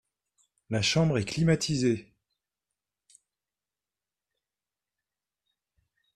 La 0.71 0.81
chambre 0.81 1.19
est 1.19 1.25
climatisée? 1.25 2.11